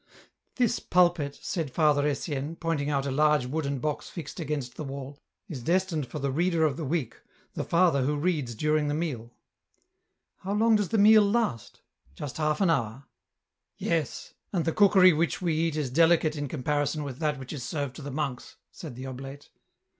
This 0.55 0.79
pulpit," 0.79 1.37
said 1.43 1.69
Father 1.69 2.07
Etienne, 2.07 2.55
pointing 2.55 2.89
out 2.89 3.05
a 3.05 3.11
large 3.11 3.45
wooden 3.45 3.77
box 3.77 4.09
fixed 4.09 4.39
against 4.39 4.75
the 4.75 4.83
wall, 4.83 5.19
'* 5.33 5.47
is 5.47 5.61
destined 5.61 6.07
for 6.07 6.17
the 6.17 6.31
reader 6.31 6.63
of 6.65 6.75
the 6.75 6.83
week, 6.85 7.17
the 7.53 7.63
father 7.63 8.01
who 8.01 8.15
reads 8.17 8.55
during 8.55 8.87
the 8.87 8.95
meal."" 8.95 9.31
How 10.43 10.53
long 10.53 10.75
does 10.75 10.89
the 10.89 10.97
meal 10.97 11.21
last?"" 11.21 11.81
Just 12.15 12.37
half 12.37 12.61
an 12.61 12.71
hour."" 12.71 13.03
Yes; 13.77 14.33
and 14.51 14.65
the 14.65 14.71
cookery 14.73 15.13
which 15.13 15.39
we 15.39 15.53
eat 15.53 15.75
is 15.75 15.91
delicate 15.91 16.35
in 16.35 16.47
comparison 16.47 17.03
with 17.03 17.19
that 17.19 17.37
which 17.37 17.53
is 17.53 17.61
served 17.61 17.95
to 17.97 18.01
the 18.01 18.09
monks," 18.09 18.55
said 18.71 18.95
the 18.95 19.05
oblate. 19.05 19.51